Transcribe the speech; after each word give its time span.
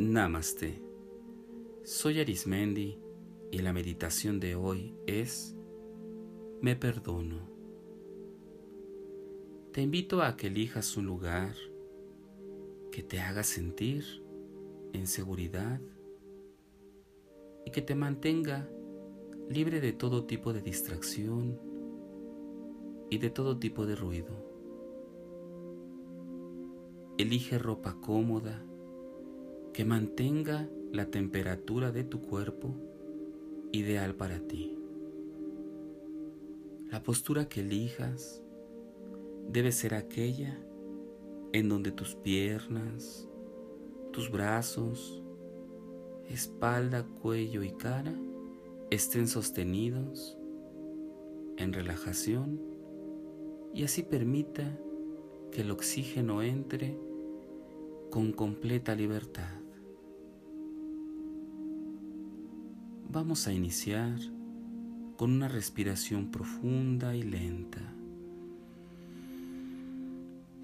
Namaste. 0.00 0.80
Soy 1.84 2.20
Arismendi 2.20 2.98
y 3.50 3.58
la 3.58 3.74
meditación 3.74 4.40
de 4.40 4.54
hoy 4.54 4.94
es 5.06 5.54
Me 6.62 6.74
perdono. 6.74 7.46
Te 9.72 9.82
invito 9.82 10.22
a 10.22 10.38
que 10.38 10.46
elijas 10.46 10.96
un 10.96 11.04
lugar 11.04 11.54
que 12.90 13.02
te 13.02 13.20
haga 13.20 13.42
sentir 13.42 14.24
en 14.94 15.06
seguridad 15.06 15.82
y 17.66 17.70
que 17.70 17.82
te 17.82 17.94
mantenga 17.94 18.70
libre 19.50 19.82
de 19.82 19.92
todo 19.92 20.24
tipo 20.24 20.54
de 20.54 20.62
distracción 20.62 21.60
y 23.10 23.18
de 23.18 23.28
todo 23.28 23.58
tipo 23.58 23.84
de 23.84 23.96
ruido. 23.96 24.32
Elige 27.18 27.58
ropa 27.58 28.00
cómoda 28.00 28.64
que 29.72 29.84
mantenga 29.84 30.68
la 30.92 31.06
temperatura 31.06 31.92
de 31.92 32.04
tu 32.04 32.20
cuerpo 32.20 32.74
ideal 33.72 34.14
para 34.14 34.40
ti. 34.40 34.76
La 36.90 37.02
postura 37.02 37.48
que 37.48 37.60
elijas 37.60 38.42
debe 39.48 39.70
ser 39.70 39.94
aquella 39.94 40.58
en 41.52 41.68
donde 41.68 41.92
tus 41.92 42.16
piernas, 42.16 43.28
tus 44.12 44.30
brazos, 44.30 45.22
espalda, 46.28 47.04
cuello 47.22 47.62
y 47.62 47.70
cara 47.70 48.14
estén 48.90 49.28
sostenidos 49.28 50.36
en 51.56 51.72
relajación 51.72 52.60
y 53.72 53.84
así 53.84 54.02
permita 54.02 54.78
que 55.52 55.60
el 55.60 55.70
oxígeno 55.70 56.42
entre 56.42 56.98
con 58.10 58.32
completa 58.32 58.94
libertad. 58.94 59.59
Vamos 63.12 63.48
a 63.48 63.52
iniciar 63.52 64.20
con 65.16 65.32
una 65.32 65.48
respiración 65.48 66.30
profunda 66.30 67.16
y 67.16 67.24
lenta. 67.24 67.80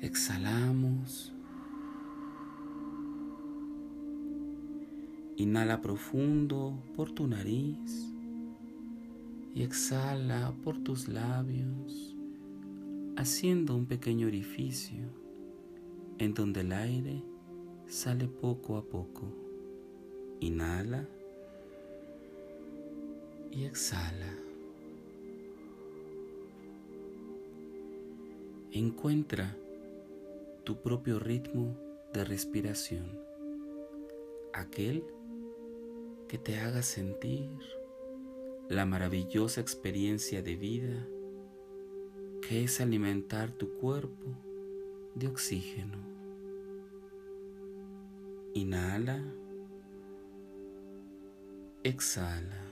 Exhalamos. 0.00 1.32
Inhala 5.36 5.80
profundo 5.80 6.80
por 6.94 7.10
tu 7.10 7.26
nariz 7.26 8.14
y 9.52 9.64
exhala 9.64 10.54
por 10.62 10.78
tus 10.78 11.08
labios, 11.08 12.14
haciendo 13.16 13.74
un 13.74 13.86
pequeño 13.86 14.28
orificio 14.28 15.02
en 16.18 16.32
donde 16.32 16.60
el 16.60 16.72
aire 16.72 17.24
sale 17.88 18.28
poco 18.28 18.76
a 18.76 18.84
poco. 18.84 19.24
Inhala 20.38 21.08
y 23.56 23.64
exhala. 23.64 24.36
Encuentra 28.70 29.56
tu 30.64 30.82
propio 30.82 31.18
ritmo 31.18 31.74
de 32.12 32.24
respiración, 32.24 33.18
aquel 34.52 35.04
que 36.28 36.36
te 36.36 36.58
haga 36.58 36.82
sentir 36.82 37.48
la 38.68 38.84
maravillosa 38.84 39.62
experiencia 39.62 40.42
de 40.42 40.56
vida 40.56 41.06
que 42.42 42.64
es 42.64 42.80
alimentar 42.82 43.52
tu 43.52 43.72
cuerpo 43.78 44.36
de 45.14 45.28
oxígeno. 45.28 45.96
Inhala, 48.52 49.22
exhala. 51.82 52.65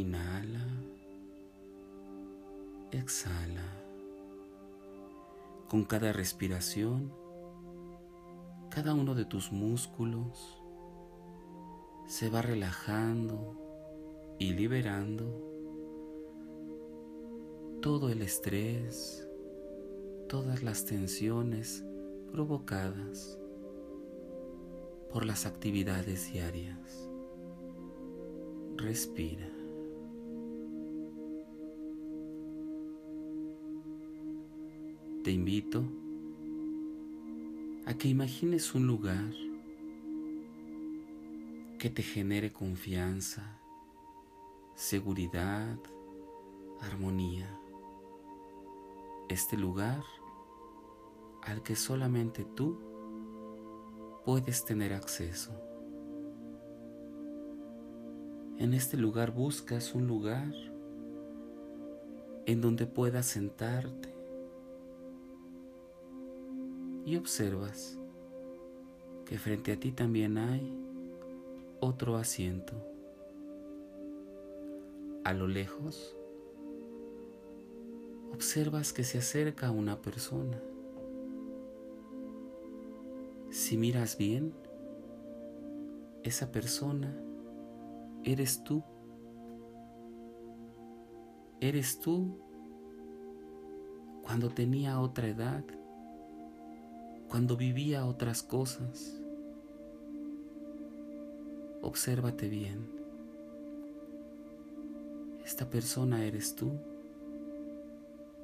Inhala, 0.00 0.66
exhala. 2.90 3.68
Con 5.68 5.84
cada 5.84 6.10
respiración, 6.14 7.12
cada 8.70 8.94
uno 8.94 9.14
de 9.14 9.26
tus 9.26 9.52
músculos 9.52 10.62
se 12.06 12.30
va 12.30 12.40
relajando 12.40 13.58
y 14.38 14.54
liberando 14.54 15.26
todo 17.82 18.08
el 18.08 18.22
estrés, 18.22 19.28
todas 20.30 20.62
las 20.62 20.86
tensiones 20.86 21.84
provocadas 22.32 23.38
por 25.12 25.26
las 25.26 25.44
actividades 25.44 26.32
diarias. 26.32 27.10
Respira. 28.78 29.59
Te 35.22 35.32
invito 35.32 35.84
a 37.84 37.92
que 37.92 38.08
imagines 38.08 38.74
un 38.74 38.86
lugar 38.86 39.30
que 41.78 41.90
te 41.90 42.02
genere 42.02 42.54
confianza, 42.54 43.60
seguridad, 44.74 45.78
armonía. 46.80 47.54
Este 49.28 49.58
lugar 49.58 50.02
al 51.42 51.62
que 51.62 51.76
solamente 51.76 52.46
tú 52.56 52.78
puedes 54.24 54.64
tener 54.64 54.94
acceso. 54.94 55.52
En 58.56 58.72
este 58.72 58.96
lugar 58.96 59.32
buscas 59.32 59.94
un 59.94 60.06
lugar 60.06 60.54
en 62.46 62.62
donde 62.62 62.86
puedas 62.86 63.26
sentarte 63.26 64.09
y 67.10 67.16
observas 67.16 67.98
que 69.24 69.36
frente 69.36 69.72
a 69.72 69.76
ti 69.80 69.90
también 69.90 70.38
hay 70.38 70.72
otro 71.80 72.16
asiento. 72.16 72.72
A 75.24 75.32
lo 75.32 75.48
lejos, 75.48 76.16
observas 78.32 78.92
que 78.92 79.02
se 79.02 79.18
acerca 79.18 79.72
una 79.72 80.00
persona. 80.00 80.62
Si 83.50 83.76
miras 83.76 84.16
bien, 84.16 84.54
esa 86.22 86.52
persona 86.52 87.12
eres 88.22 88.62
tú. 88.62 88.84
Eres 91.60 91.98
tú 91.98 92.38
cuando 94.22 94.48
tenía 94.48 95.00
otra 95.00 95.26
edad, 95.26 95.64
cuando 97.30 97.56
vivía 97.56 98.04
otras 98.06 98.42
cosas. 98.42 99.22
Obsérvate 101.80 102.48
bien. 102.48 102.90
Esta 105.44 105.70
persona 105.70 106.24
eres 106.24 106.56
tú 106.56 106.72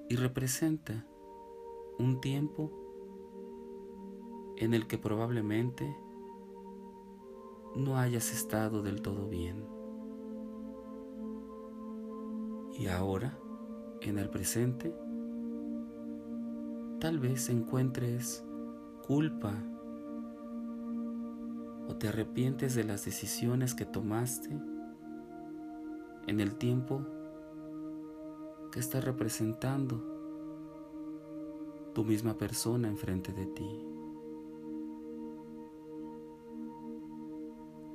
y 0.08 0.14
representa 0.14 1.04
un 1.98 2.20
tiempo 2.20 2.70
en 4.56 4.72
el 4.72 4.86
que 4.86 4.98
probablemente 4.98 5.97
no 7.74 7.98
hayas 7.98 8.32
estado 8.32 8.82
del 8.82 9.03
todo 9.03 9.28
bien. 9.28 9.66
Y 12.78 12.86
ahora, 12.86 13.36
en 14.00 14.18
el 14.18 14.30
presente, 14.30 14.94
tal 17.00 17.18
vez 17.18 17.48
encuentres 17.48 18.46
culpa 19.06 19.54
o 21.88 21.94
te 21.97 22.08
arrepientes 22.08 22.74
de 22.74 22.84
las 22.84 23.04
decisiones 23.04 23.74
que 23.74 23.84
tomaste 23.84 24.50
en 26.26 26.41
el 26.41 26.56
tiempo 26.56 27.06
que 28.72 28.80
está 28.80 29.00
representando 29.00 30.16
tu 31.94 32.04
misma 32.04 32.36
persona 32.36 32.88
enfrente 32.88 33.32
de 33.32 33.47
ti. 33.47 33.86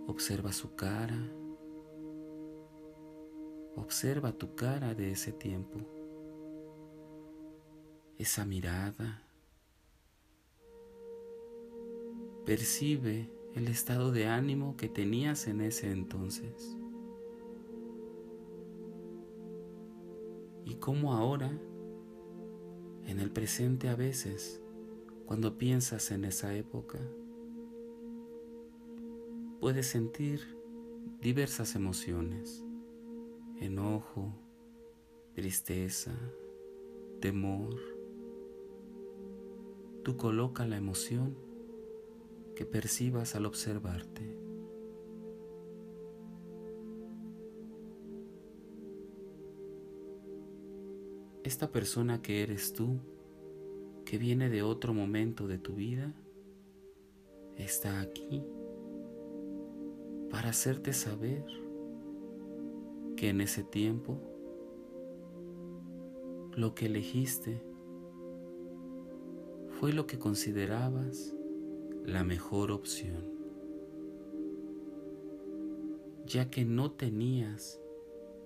Observa 0.07 0.51
su 0.51 0.75
cara. 0.75 1.31
Observa 3.75 4.31
tu 4.31 4.55
cara 4.55 4.95
de 4.95 5.11
ese 5.11 5.31
tiempo. 5.31 5.79
Esa 8.17 8.43
mirada. 8.45 9.30
Percibe 12.45 13.29
el 13.53 13.67
estado 13.67 14.11
de 14.11 14.27
ánimo 14.27 14.75
que 14.77 14.89
tenías 14.89 15.47
en 15.47 15.61
ese 15.61 15.91
entonces. 15.91 16.77
Y 20.65 20.75
cómo 20.75 21.13
ahora, 21.13 21.51
en 23.05 23.19
el 23.19 23.31
presente 23.31 23.89
a 23.89 23.95
veces, 23.95 24.61
cuando 25.25 25.57
piensas 25.57 26.11
en 26.11 26.25
esa 26.25 26.55
época, 26.55 26.99
puedes 29.59 29.87
sentir 29.87 30.41
diversas 31.21 31.75
emociones, 31.75 32.65
enojo, 33.59 34.33
tristeza, 35.33 36.13
temor. 37.19 37.75
Tú 40.03 40.17
coloca 40.17 40.65
la 40.65 40.77
emoción 40.77 41.50
que 42.55 42.65
percibas 42.65 43.35
al 43.35 43.45
observarte. 43.45 44.37
Esta 51.43 51.71
persona 51.71 52.21
que 52.21 52.43
eres 52.43 52.73
tú, 52.73 52.99
que 54.05 54.17
viene 54.17 54.49
de 54.49 54.61
otro 54.61 54.93
momento 54.93 55.47
de 55.47 55.57
tu 55.57 55.73
vida, 55.73 56.13
está 57.57 57.99
aquí 58.01 58.43
para 60.29 60.49
hacerte 60.49 60.93
saber 60.93 61.43
que 63.17 63.29
en 63.29 63.41
ese 63.41 63.63
tiempo 63.63 64.19
lo 66.55 66.73
que 66.73 66.85
elegiste 66.85 67.61
fue 69.79 69.93
lo 69.93 70.07
que 70.07 70.19
considerabas 70.19 71.35
la 72.05 72.23
mejor 72.23 72.71
opción, 72.71 73.23
ya 76.25 76.49
que 76.49 76.65
no 76.65 76.91
tenías 76.91 77.79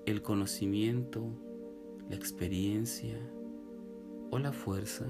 el 0.05 0.21
conocimiento, 0.21 1.23
la 2.09 2.15
experiencia 2.15 3.17
o 4.31 4.39
la 4.39 4.51
fuerza 4.51 5.05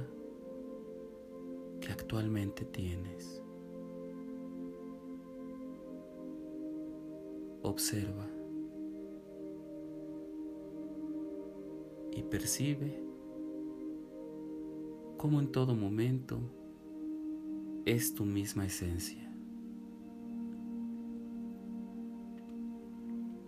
que 1.81 1.91
actualmente 1.91 2.65
tienes. 2.65 3.41
Observa 7.63 8.27
y 12.11 12.21
percibe 12.23 13.01
cómo 15.17 15.39
en 15.39 15.51
todo 15.51 15.75
momento 15.75 16.39
es 17.85 18.15
tu 18.15 18.25
misma 18.25 18.65
esencia. 18.65 19.31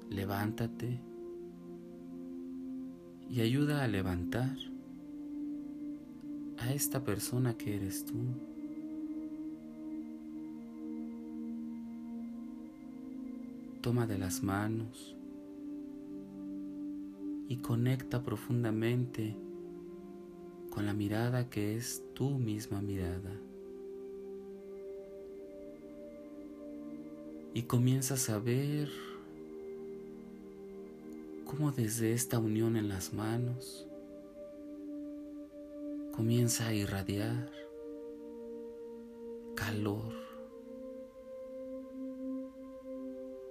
Levántate 0.10 1.02
y 3.30 3.42
ayuda 3.42 3.84
a 3.84 3.88
levantar 3.88 4.56
a 6.60 6.72
esta 6.72 7.04
persona 7.04 7.58
que 7.58 7.76
eres 7.76 8.06
tú. 8.06 8.16
Toma 13.82 14.06
de 14.06 14.18
las 14.20 14.44
manos 14.44 15.16
y 17.48 17.58
conecta 17.58 18.22
profundamente 18.22 19.36
con 20.70 20.86
la 20.86 20.94
mirada 20.94 21.50
que 21.50 21.76
es 21.76 22.04
tu 22.14 22.38
misma 22.38 22.82
mirada. 22.82 23.47
Y 27.54 27.64
comienzas 27.64 28.30
a 28.30 28.40
ver 28.40 28.90
cómo 31.46 31.72
desde 31.72 32.14
esta 32.14 32.40
unión 32.40 32.76
en 32.76 32.90
las 32.90 33.14
manos 33.14 33.88
comienza 36.14 36.68
a 36.68 36.74
irradiar 36.74 37.52
calor 39.56 40.28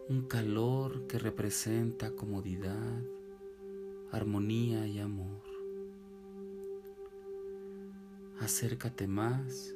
un 0.09 0.23
calor 0.29 1.09
que 1.09 1.19
representa 1.19 2.13
comodidad, 2.13 3.03
armonía 4.13 4.87
y 4.87 5.01
amor. 5.01 5.43
Acércate 8.39 9.09
más 9.09 9.75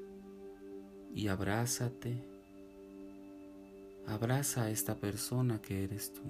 y 1.12 1.26
abrázate. 1.26 2.29
Abraza 4.06 4.64
a 4.64 4.70
esta 4.70 4.96
persona 4.96 5.60
que 5.60 5.84
eres 5.84 6.12
tú. 6.12 6.22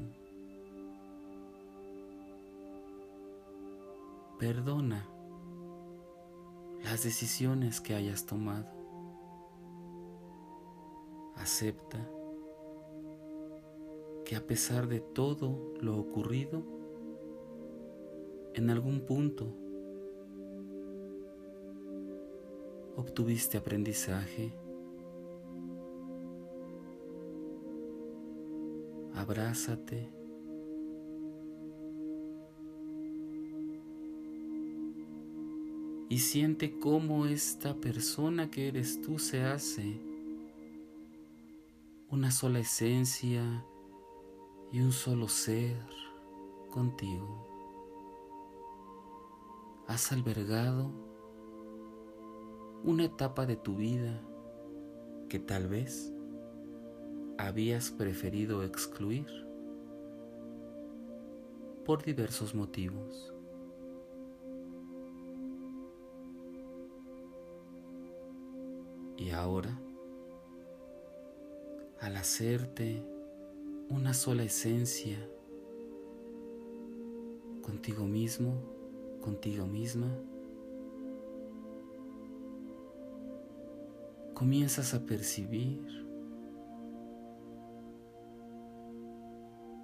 Perdona 4.38 5.06
las 6.84 7.02
decisiones 7.02 7.80
que 7.80 7.94
hayas 7.94 8.26
tomado. 8.26 8.68
Acepta 11.36 11.98
que 14.24 14.36
a 14.36 14.46
pesar 14.46 14.86
de 14.88 15.00
todo 15.00 15.74
lo 15.80 15.98
ocurrido, 15.98 16.62
en 18.54 18.70
algún 18.70 19.00
punto 19.00 19.46
obtuviste 22.96 23.58
aprendizaje, 23.58 24.52
abrázate, 29.20 30.10
y 36.10 36.18
siente 36.18 36.76
cómo 36.80 37.26
esta 37.26 37.76
persona 37.76 38.50
que 38.50 38.66
eres 38.66 39.00
tú 39.00 39.20
se 39.20 39.44
hace 39.44 40.00
una 42.10 42.32
sola 42.32 42.58
esencia 42.58 43.64
y 44.72 44.80
un 44.80 44.90
solo 44.90 45.28
ser 45.28 45.80
contigo. 46.70 47.46
Has 49.86 50.10
albergado 50.10 50.90
una 52.82 53.04
etapa 53.04 53.46
de 53.46 53.54
tu 53.54 53.76
vida 53.76 54.20
que 55.28 55.38
tal 55.38 55.68
vez 55.68 56.12
habías 57.46 57.90
preferido 57.90 58.62
excluir 58.62 59.26
por 61.84 62.02
diversos 62.02 62.54
motivos. 62.54 63.34
Y 69.16 69.30
ahora, 69.30 69.78
al 72.00 72.16
hacerte 72.16 73.02
una 73.88 74.14
sola 74.14 74.44
esencia 74.44 75.18
contigo 77.62 78.04
mismo, 78.06 78.54
contigo 79.20 79.66
misma. 79.66 80.08
Comienzas 84.34 84.94
a 84.94 85.04
percibir 85.04 86.09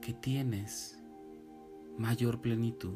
que 0.07 0.13
tienes 0.13 0.97
mayor 1.99 2.41
plenitud, 2.41 2.95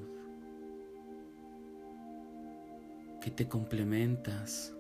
que 3.21 3.33
te 3.33 3.49
complementas 3.49 4.73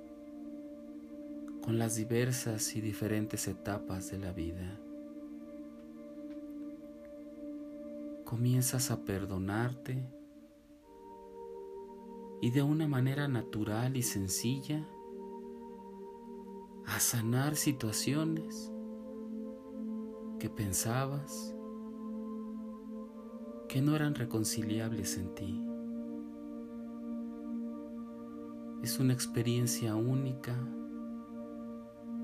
con 1.61 1.77
las 1.77 1.97
diversas 1.97 2.77
y 2.77 2.81
diferentes 2.81 3.49
etapas 3.49 4.13
de 4.13 4.19
la 4.21 4.31
vida. 4.31 4.79
comienzas 8.25 8.93
a 8.93 9.05
perdonarte 9.05 10.09
y 12.41 12.53
de 12.53 12.63
una 12.63 12.87
manera 12.87 13.27
natural 13.27 13.97
y 13.97 14.05
sencilla 14.05 14.87
a 16.87 17.01
sanar 17.01 17.57
situaciones 17.57 18.71
que 20.39 20.49
pensabas 20.49 21.57
que 23.71 23.81
no 23.81 23.95
eran 23.95 24.17
reconciliables 24.17 25.17
en 25.17 25.33
ti. 25.37 25.65
Es 28.83 28.99
una 28.99 29.13
experiencia 29.13 29.95
única 29.95 30.57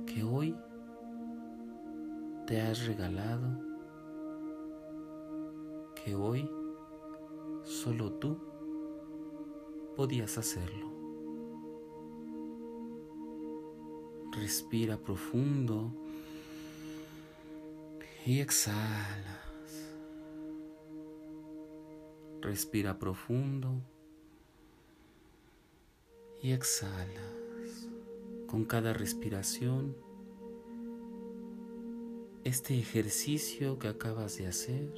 que 0.06 0.24
hoy 0.24 0.56
te 2.48 2.60
has 2.60 2.84
regalado 2.86 3.60
que 5.94 6.16
hoy 6.16 6.50
solo 7.62 8.14
tú 8.14 8.36
podías 9.94 10.38
hacerlo. 10.38 10.90
Respira 14.32 14.96
profundo 14.96 15.92
y 18.24 18.40
exhalas. 18.40 19.45
Respira 22.46 22.96
profundo 22.96 23.82
y 26.40 26.52
exhalas. 26.52 27.88
Con 28.46 28.64
cada 28.64 28.92
respiración 28.92 29.96
este 32.44 32.78
ejercicio 32.78 33.80
que 33.80 33.88
acabas 33.88 34.38
de 34.38 34.46
hacer 34.46 34.92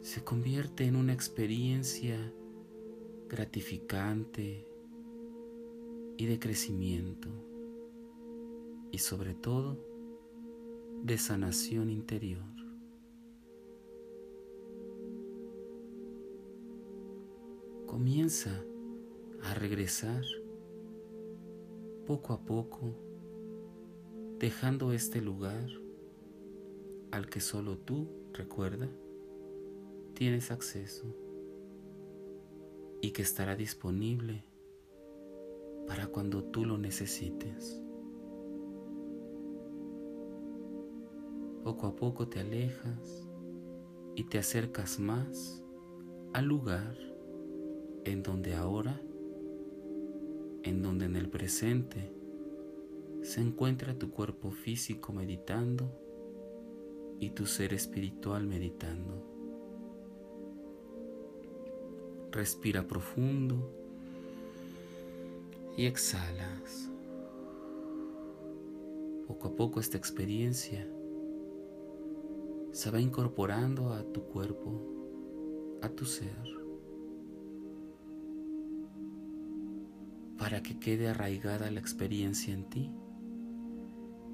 se 0.00 0.22
convierte 0.22 0.84
en 0.84 0.94
una 0.94 1.12
experiencia 1.12 2.32
gratificante 3.28 4.64
y 6.16 6.26
de 6.26 6.38
crecimiento 6.38 7.28
y 8.92 8.98
sobre 8.98 9.34
todo 9.34 9.84
de 11.02 11.18
sanación 11.18 11.90
interior. 11.90 12.61
Comienza 17.92 18.64
a 19.42 19.52
regresar 19.52 20.24
poco 22.06 22.32
a 22.32 22.40
poco, 22.40 22.94
dejando 24.38 24.92
este 24.92 25.20
lugar 25.20 25.68
al 27.10 27.28
que 27.28 27.40
solo 27.40 27.76
tú, 27.76 28.08
recuerda, 28.32 28.88
tienes 30.14 30.50
acceso 30.50 31.04
y 33.02 33.10
que 33.10 33.20
estará 33.20 33.56
disponible 33.56 34.42
para 35.86 36.06
cuando 36.06 36.44
tú 36.44 36.64
lo 36.64 36.78
necesites. 36.78 37.78
Poco 41.62 41.88
a 41.88 41.94
poco 41.94 42.26
te 42.26 42.40
alejas 42.40 43.28
y 44.16 44.24
te 44.24 44.38
acercas 44.38 44.98
más 44.98 45.62
al 46.32 46.46
lugar 46.46 47.11
en 48.04 48.22
donde 48.22 48.54
ahora, 48.54 49.00
en 50.62 50.82
donde 50.82 51.06
en 51.06 51.16
el 51.16 51.28
presente 51.28 52.10
se 53.22 53.40
encuentra 53.40 53.94
tu 53.94 54.10
cuerpo 54.10 54.50
físico 54.50 55.12
meditando 55.12 55.90
y 57.20 57.30
tu 57.30 57.46
ser 57.46 57.72
espiritual 57.72 58.46
meditando. 58.46 59.22
Respira 62.32 62.86
profundo 62.86 63.70
y 65.76 65.86
exhalas. 65.86 66.90
Poco 69.26 69.48
a 69.48 69.56
poco 69.56 69.80
esta 69.80 69.96
experiencia 69.96 70.86
se 72.72 72.90
va 72.90 73.00
incorporando 73.00 73.92
a 73.92 74.02
tu 74.02 74.22
cuerpo, 74.24 75.78
a 75.82 75.88
tu 75.90 76.04
ser, 76.04 76.61
para 80.42 80.60
que 80.60 80.76
quede 80.76 81.06
arraigada 81.06 81.70
la 81.70 81.78
experiencia 81.78 82.52
en 82.52 82.64
ti. 82.64 82.90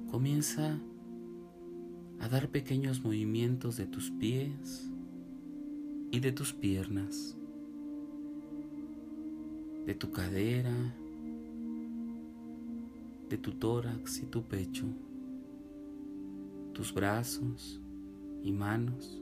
Comienza 0.09 0.79
a 2.19 2.27
dar 2.27 2.49
pequeños 2.49 3.03
movimientos 3.03 3.77
de 3.77 3.85
tus 3.85 4.09
pies 4.09 4.89
y 6.09 6.19
de 6.19 6.31
tus 6.31 6.51
piernas, 6.51 7.37
de 9.85 9.93
tu 9.93 10.09
cadera, 10.09 10.73
de 13.29 13.37
tu 13.37 13.51
tórax 13.51 14.23
y 14.23 14.25
tu 14.25 14.41
pecho, 14.41 14.87
tus 16.73 16.91
brazos, 16.91 17.79
y 18.41 18.51
manos, 18.51 19.21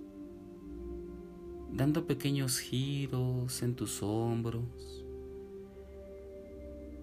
dando 1.70 2.08
pequeños 2.08 2.60
giros 2.60 3.62
en 3.62 3.76
tus 3.76 4.02
hombros, 4.02 5.04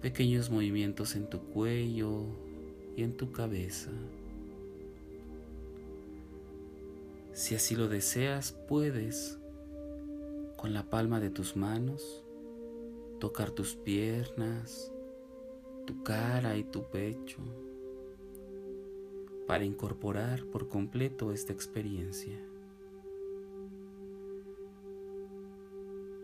pequeños 0.05 0.51
movimientos 0.51 1.15
en 1.15 1.27
tu 1.27 1.39
cuello 1.39 2.27
y 2.95 3.01
en 3.01 3.17
tu 3.17 3.31
cabeza. 3.31 3.89
Si 7.33 7.55
así 7.55 7.75
lo 7.75 7.87
deseas, 7.87 8.51
puedes 8.51 9.39
con 10.57 10.75
la 10.75 10.91
palma 10.91 11.19
de 11.19 11.31
tus 11.31 11.55
manos 11.55 12.23
tocar 13.19 13.49
tus 13.49 13.75
piernas, 13.75 14.91
tu 15.87 16.03
cara 16.03 16.55
y 16.55 16.63
tu 16.65 16.83
pecho 16.83 17.39
para 19.47 19.65
incorporar 19.65 20.45
por 20.45 20.69
completo 20.69 21.31
esta 21.31 21.51
experiencia. 21.51 22.39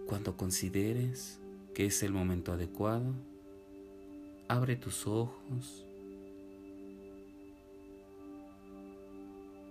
Cuando 0.06 0.38
consideres 0.38 1.40
que 1.74 1.88
es 1.88 2.04
el 2.04 2.12
momento 2.14 2.52
adecuado, 2.52 3.16
abre 4.52 4.76
tus 4.76 5.08
ojos 5.08 5.88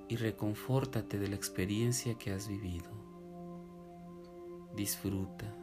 y 0.08 0.16
reconfórtate 0.16 1.18
de 1.18 1.28
la 1.28 1.36
experiencia 1.36 2.16
que 2.16 2.32
has 2.32 2.48
vivido. 2.48 2.88
Disfruta. 4.74 5.54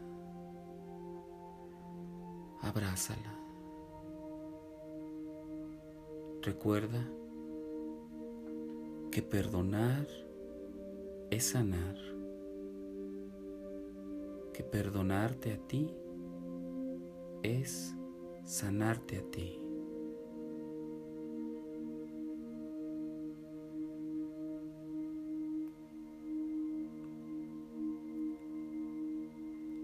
Abrázala. 2.61 3.33
Recuerda 6.43 7.03
que 9.09 9.23
perdonar 9.23 10.07
es 11.31 11.43
sanar, 11.43 11.97
que 14.53 14.63
perdonarte 14.63 15.53
a 15.53 15.57
ti 15.57 15.91
es 17.41 17.96
sanarte 18.47 19.17
a 19.17 19.23
ti. 19.29 19.59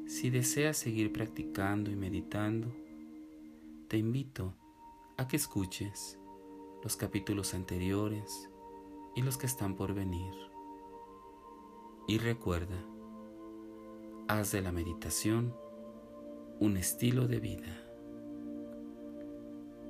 Si 0.07 0.29
deseas 0.29 0.77
seguir 0.77 1.11
practicando 1.11 1.91
y 1.91 1.97
meditando, 1.97 2.73
te 3.89 3.97
invito 3.97 4.53
a 5.17 5.27
que 5.27 5.35
escuches 5.35 6.17
los 6.81 6.95
capítulos 6.95 7.53
anteriores 7.53 8.49
y 9.13 9.23
los 9.23 9.37
que 9.37 9.45
están 9.45 9.75
por 9.75 9.93
venir. 9.93 10.33
Y 12.07 12.17
recuerda, 12.17 12.81
haz 14.29 14.53
de 14.53 14.61
la 14.61 14.71
meditación 14.71 15.53
un 16.61 16.77
estilo 16.77 17.27
de 17.27 17.39
vida. 17.41 17.82